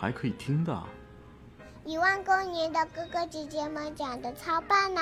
[0.00, 0.80] 还可以听的，
[1.84, 5.00] 一万光年的哥哥姐姐们讲的超棒呢！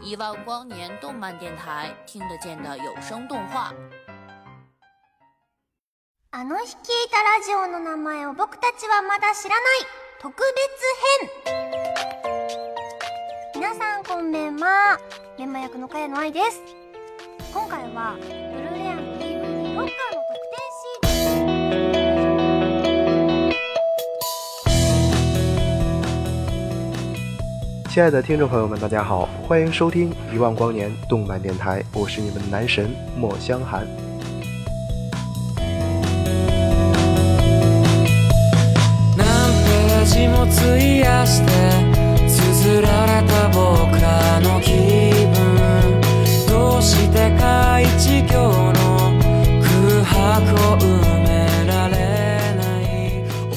[0.00, 3.74] 一万光年动漫电台听得见的有声动画。
[6.30, 6.76] あの引きい
[7.10, 9.84] たラジオの名前を僕たちはまだ知らない
[10.18, 10.32] 特
[11.44, 11.54] 別編。
[13.54, 14.98] 皆さんこんばんは。
[15.38, 16.62] メマ役のカエノです。
[17.52, 18.16] 今回は。
[27.92, 33.86] 亲爱的听众朋友们，大家好，欢迎收听一万光年动漫电台，我是你们的男神莫香寒。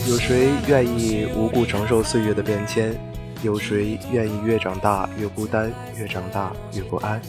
[0.09, 3.14] 有谁愿意无故承受岁月的变迁？
[3.45, 7.21] 有谁愿意越长大越孤单，越长大越不安？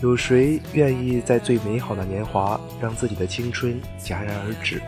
[0.00, 4.80] 有谁愿意在最美好的年华让自己的青春戛然而止？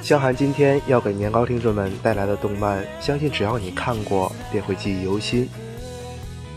[0.00, 5.46] 萧寒今天要给年糕听众们带来的动漫，相信只要你看过便会记忆犹新。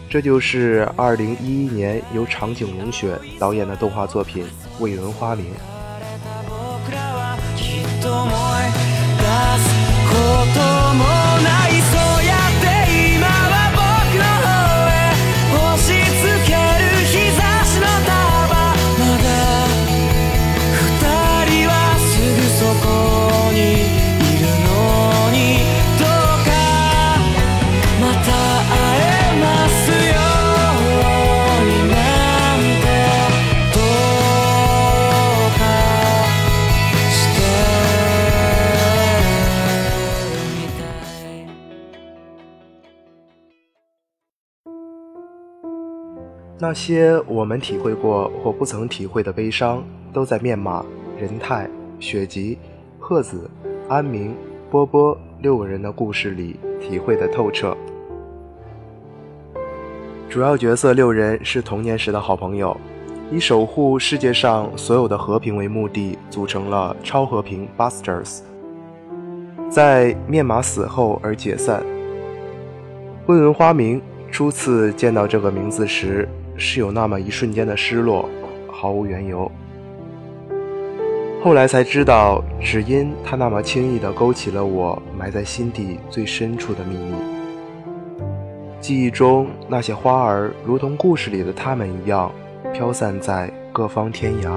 [0.09, 4.45] 这就是二零一一年由长井龙雪导演的动画作品
[4.79, 5.45] 《未闻花名》。
[46.59, 50.83] 那些我们体会过或不曾体会的悲伤，都在面马、
[51.15, 51.69] 仁泰、
[51.99, 52.57] 雪吉、
[52.99, 53.47] 鹤子、
[53.87, 54.35] 安明、
[54.71, 57.77] 波波六个人的故事里体会的透彻。
[60.27, 62.75] 主要角色六人是童年时的好朋友，
[63.31, 68.39] 以守护世界上所有的和平为目的，组成了超和平 Busters。
[69.69, 71.83] 在面马死后而解散。
[73.27, 74.01] 问闻花明
[74.31, 76.27] 初次见到这个名字时。
[76.57, 78.27] 是有那么一瞬间的失落，
[78.71, 79.49] 毫无缘由。
[81.43, 87.13] 后来才知道，只因他那么轻易地勾起了我埋在心底最深处的秘密。
[88.81, 92.31] 记忆中那些花儿，如同故事里的他们一样，
[92.73, 94.49] 飘散在各方天涯。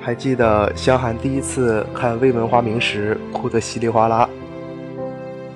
[0.00, 4.28] 还记得萧寒第一次看《未闻花名》时，哭得稀里哗啦。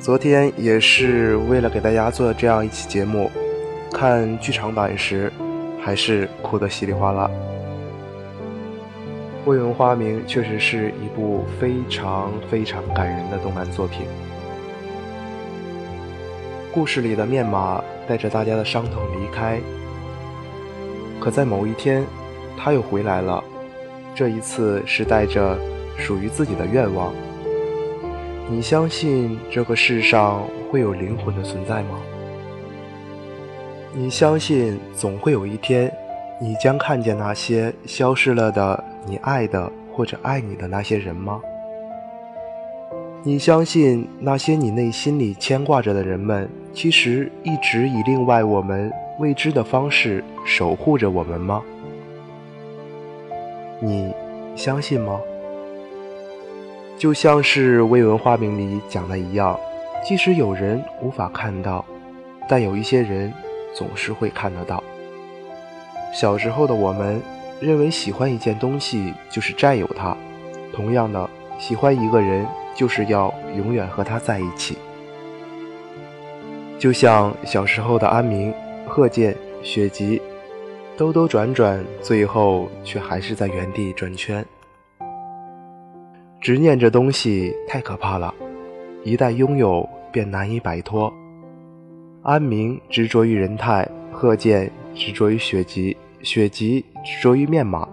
[0.00, 3.30] 昨天也是为了给大家做这样一期节目，
[3.92, 5.30] 看剧场版时，
[5.78, 7.30] 还是哭得稀里哗啦。
[9.50, 14.06] 《未闻花名》确实是一部非常非常感人的动漫作品。
[16.72, 19.58] 故事里的面马带着大家的伤痛离开，
[21.20, 22.02] 可在某一天，
[22.56, 23.44] 他又回来了，
[24.14, 25.58] 这一次是带着
[25.98, 27.12] 属于自己的愿望。
[28.52, 32.00] 你相信这个世上会有灵魂的存在吗？
[33.94, 35.90] 你相信总会有一天，
[36.40, 41.40] 你将看见那些消失了的你爱的或者爱你的那些人吗？
[43.22, 51.62] 你相信那些你内心里牵挂着的人们，其实一直以另外我们未知的方式守护着我们吗？
[53.80, 54.12] 你
[54.56, 55.20] 相信吗？
[57.00, 59.58] 就像是魏文化名里讲的一样，
[60.06, 61.82] 即使有人无法看到，
[62.46, 63.32] 但有一些人
[63.74, 64.84] 总是会看得到。
[66.12, 67.18] 小时候的我们，
[67.58, 70.14] 认为喜欢一件东西就是占有它；，
[70.74, 71.26] 同样的，
[71.58, 74.76] 喜欢一个人就是要永远和他在一起。
[76.78, 78.52] 就像小时候的安明、
[78.86, 80.20] 贺建、雪吉，
[80.98, 84.44] 兜兜转转，最后却还是在原地转圈。
[86.40, 88.34] 执念这东西太可怕了，
[89.04, 91.12] 一旦拥有便难以摆脱。
[92.22, 97.86] 安明执着于仁泰，贺建执着于雪吉，雪吉执着于面马。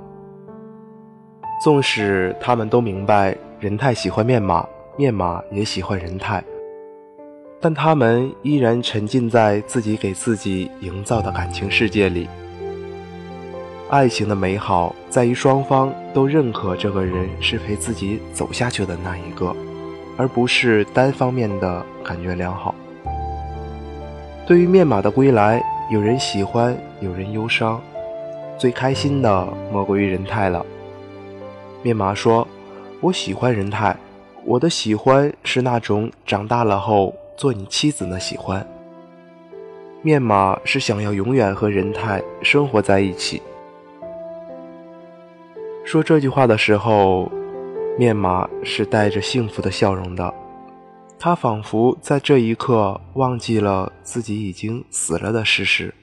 [1.62, 4.66] 纵使他们都明白仁泰喜欢面马，
[4.98, 6.42] 面马也喜欢仁泰，
[7.60, 12.30] 但他们依然沉浸在自己给自己营造的感情世界里。
[13.90, 19.56] 爱情的美好在于双方都认可这个人是陪自己走下去的那一个，
[20.18, 22.76] 而不是单方面的感觉良好。
[24.46, 27.82] 对于面马的归来，有人喜欢，有人忧伤。
[28.58, 30.66] 最开心的莫过于仁太了。
[31.82, 32.46] 面马说
[33.00, 33.96] ：“我喜欢仁太，
[34.44, 38.66] 我的喜欢是那种长大了后做你妻子的喜欢。”
[40.02, 43.42] 面马是想要永远和仁太生活在一起。
[45.88, 47.32] 说这句话的时候，
[47.98, 50.34] 面马是带着幸福的笑容的，
[51.18, 55.94] 他仿佛在这一刻忘记了自己已经死了的事实。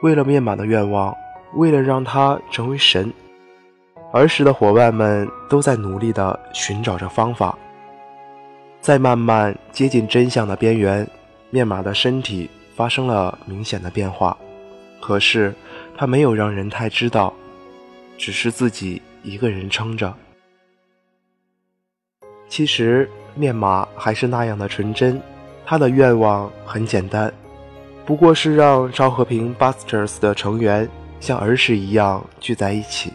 [0.00, 1.14] 为了面马的愿望，
[1.54, 3.12] 为了让他成为神，
[4.12, 7.56] 儿时的伙伴们都在努力地寻找着方法。
[8.80, 11.06] 在慢慢接近真相的边缘，
[11.50, 14.36] 面马的身体发生了明显的变化。
[15.00, 15.52] 可是
[15.96, 17.34] 他没有让仁太知道，
[18.16, 20.14] 只是自己一个人撑着。
[22.48, 25.20] 其实面马还是那样的纯真，
[25.66, 27.32] 他的愿望很简单。
[28.08, 30.88] 不过是让昭和平 Busters 的成员
[31.20, 33.12] 像儿时一样聚在一起。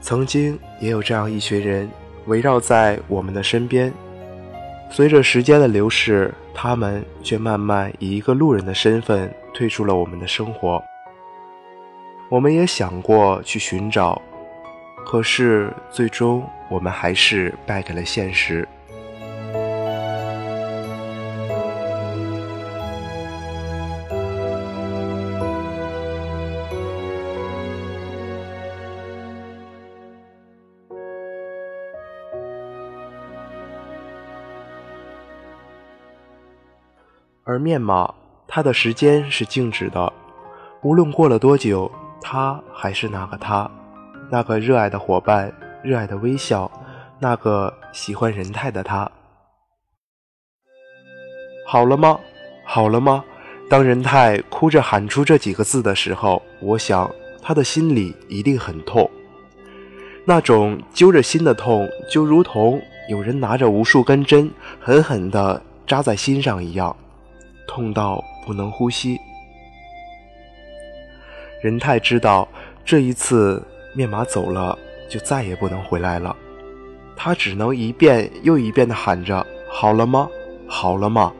[0.00, 1.86] 曾经也有这样一群人
[2.24, 3.92] 围绕在我们的身边，
[4.90, 10.82] 随着时间的流逝，他们却慢慢以一个路人的身份退出了我们的生活。
[12.30, 14.22] 我们也想过去寻找，
[15.04, 18.66] 可是最终我们还是败给了现实。
[37.54, 38.12] 而面码，
[38.48, 40.12] 他的时间是静止的，
[40.82, 41.88] 无论过了多久，
[42.20, 43.70] 他还是那个他，
[44.28, 46.68] 那个热爱的伙伴，热爱的微笑，
[47.20, 49.08] 那个喜欢仁泰的他。
[51.68, 52.18] 好了吗？
[52.64, 53.24] 好了吗？
[53.70, 57.08] 当仁泰哭着喊出这几个字的时候，我想
[57.40, 59.08] 他的心里一定很痛，
[60.24, 66.96] 那种揪着心的痛，就如同有人拿着无数根针，狠狠的扎在心上一样。
[67.66, 69.18] 痛到不能呼吸。
[71.62, 72.46] 仁泰知道，
[72.84, 73.62] 这一次
[73.94, 74.78] 面马走了，
[75.08, 76.34] 就再也不能回来了。
[77.16, 80.28] 他只能一遍又一遍的喊着：“好了吗？
[80.66, 81.32] 好了吗？”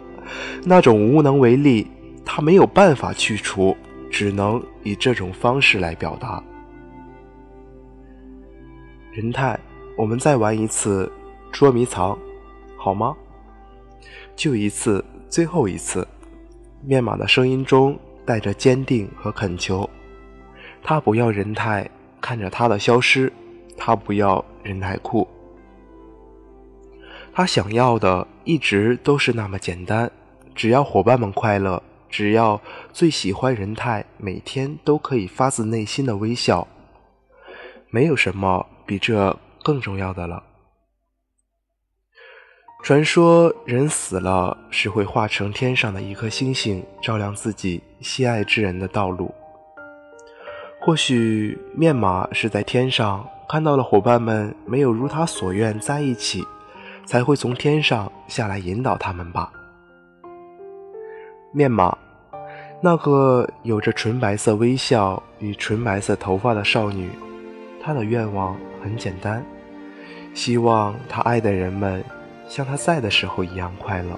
[0.64, 1.87] 那种无能为力，
[2.25, 3.76] 他没有办法去除，
[4.10, 6.42] 只能以这种方式来表达。
[9.12, 9.58] 仁泰，
[9.99, 11.10] 我们再玩一次
[11.52, 12.18] 捉迷藏，
[12.78, 13.14] 好吗？
[14.34, 16.06] 就一次，最后一次。
[16.86, 19.88] 面马的声音中带着坚定和恳求，
[20.82, 21.88] 他不要仁太
[22.20, 23.32] 看着他的消失，
[23.76, 25.26] 他不要仁太哭。
[27.32, 30.10] 他想要的一直都是那么简单，
[30.54, 32.60] 只要伙伴们快乐，只要
[32.92, 36.66] 最喜欢仁太每天都可以发自内心的微笑，
[37.88, 40.53] 没有什么比这更重要的了。
[42.84, 49.34] 传说人死了是会化成天上的一颗星星，照亮自己心爱之人的道路。
[50.84, 56.46] 或许面马是在天上看到了伙伴们没有如他所愿在一起，
[57.06, 59.50] 才会从天上下来引导他们吧。
[61.54, 61.96] 面马，
[62.82, 67.08] 那个有着纯白色微笑与纯白色头发的少女，
[67.82, 69.42] 她的愿望很简单，
[70.34, 72.04] 希望她爱的人们。
[72.48, 74.14] 像他在的时候一样快乐。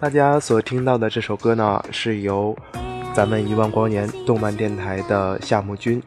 [0.00, 2.56] 大家所听到的这首歌呢，是由
[3.12, 6.00] 咱们一万光年动漫电台的夏木君，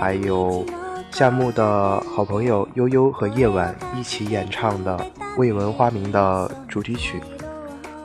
[0.00, 0.64] 还有
[1.10, 4.96] 夏木的好朋友悠悠和夜晚一起演唱的
[5.36, 7.20] 《未闻花名》的主题曲，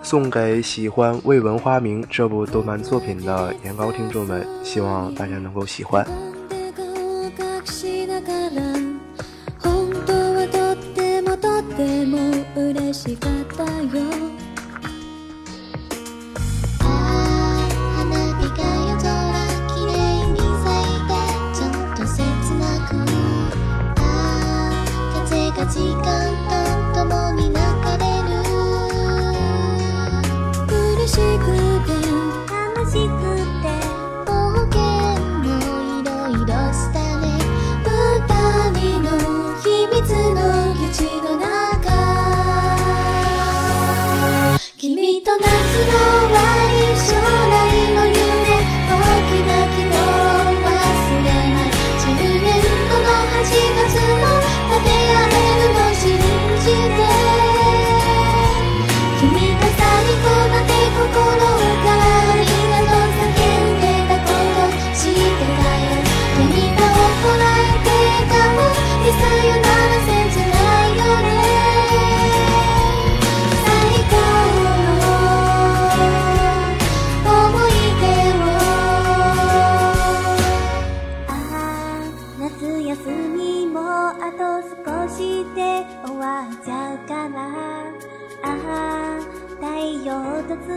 [0.03, 6.05] 送给喜欢《未闻花名》这部动漫作品的年糕听众们，希望大家能够喜欢。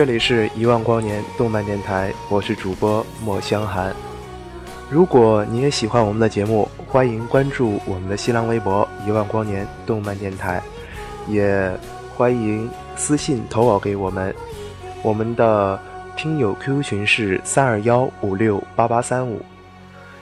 [0.00, 3.94] 这里是一万光年动漫电台，我是主播莫香寒。
[4.88, 10.62] 如果你也喜欢我们的节目，欢迎关注我们的新浪微博“一万光年动漫电台”，
[11.28, 11.70] 也
[12.16, 12.66] 欢迎
[12.96, 14.34] 私信投稿给我们。
[15.02, 15.78] 我们的
[16.16, 19.42] 听友 QQ 群是三二幺五六八八三五，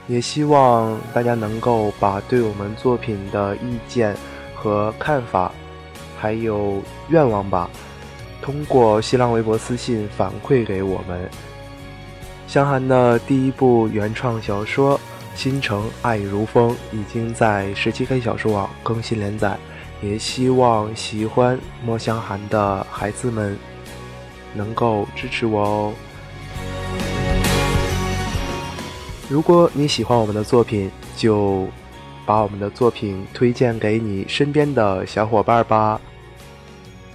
[0.09, 4.13] 也希望大家能够把对我们作品的意见
[4.53, 5.49] 和看法，
[6.19, 7.69] 还有愿望吧。
[8.41, 11.29] 通过新浪微博私信反馈给我们，
[12.47, 14.97] 香寒的第一部原创小说
[15.35, 19.57] 《倾城爱如风》已经在十七 K 小说网更新连载，
[20.01, 23.57] 也希望喜欢莫香寒的孩子们
[24.53, 25.93] 能够支持我哦。
[29.29, 31.67] 如果你喜欢我们的作品，就
[32.25, 35.99] 把我们的作品推荐给你身边的小伙伴吧。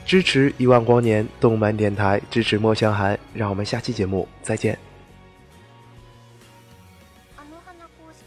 [0.06, 4.78] 支持一万光年动漫电台，支持墨香寒，让我们下期节目再见。
[7.38, 8.24] あの花公式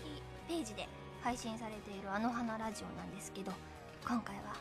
[0.49, 0.87] ページで
[1.23, 3.51] 配信されているあの花ラジオなんですけど、
[4.07, 4.55] 今回は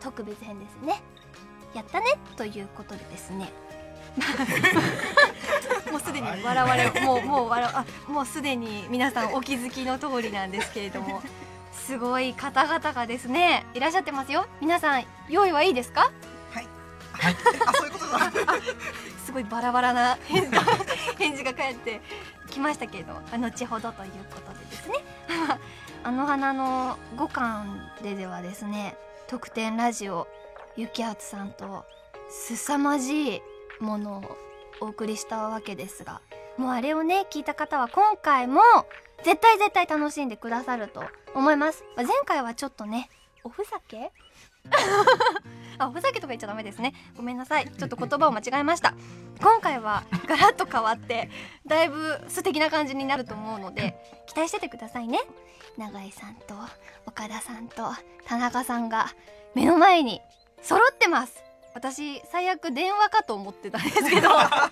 [0.00, 1.00] 特別編ですね。
[1.72, 3.48] やったねということでですね。
[5.92, 11.22] もうすでに笑われ、もうもう笑あもうすでに皆さんお気づきの通りなんですけれども、
[11.70, 14.46] すごい方々がですねいらっしゃってますよ。
[14.60, 16.10] 皆さん用意はいいですか？
[17.30, 18.18] あそういうことだ
[19.24, 20.60] すごいバラバラな返が
[21.18, 22.00] 返事が返って
[22.50, 24.96] きましたけれど後ほどということでですね
[26.02, 28.96] あの花の5巻でではですね
[29.28, 30.26] 特典ラジオ
[30.76, 31.84] ゆきあつさんと
[32.30, 33.42] 凄まじい
[33.80, 34.36] ものを
[34.80, 36.20] お送りしたわけですが
[36.56, 38.60] もうあれをね聞いた方は今回も
[39.22, 43.08] 絶対絶対楽しんでくださると思います前回はちょっとね
[43.44, 44.10] おふざけ
[45.78, 48.94] あふざけとか言っちゃダメですねごめんなさいちょっと言葉を間違えました
[49.40, 51.30] 今回はガラッと変わって
[51.66, 55.20] だいぶ素敵な感じになると思うので期待しててくださいね
[55.78, 56.54] 永井さんと
[57.06, 57.92] 岡田さんと
[58.26, 59.06] 田中さんが
[59.54, 60.20] 目の前に
[60.62, 61.42] 揃ってます
[61.74, 64.28] 私最悪電話かと思ってたんですけど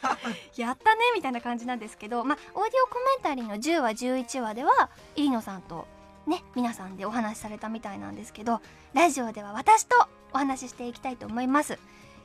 [0.58, 5.86] やったねみたいな感じなんですけどまあオーディオコメンタリーの10話11話では入野さんと
[6.28, 8.60] ね皆さんでお話しされたみたいなんですけど
[8.94, 9.96] ラジオでは私と
[10.32, 11.72] お話ししていきたいと思います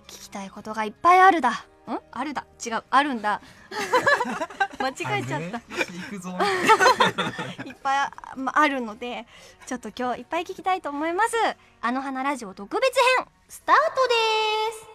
[0.07, 1.55] 聞きたいことがいっぱいあるだん
[2.11, 3.39] あるだ違うあるんだ
[4.79, 4.91] 間違
[5.21, 5.41] えちゃった
[7.65, 9.25] いっぱい、まあるので
[9.65, 11.35] ちょっと今日いっぱい聞きたいと思います
[11.81, 14.13] あの花ラジオ特別編スタートで
[14.85, 14.92] す